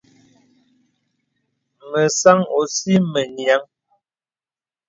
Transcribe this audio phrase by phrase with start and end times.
[1.89, 3.63] Mə sàn ɔ̀sì mə nyàŋ.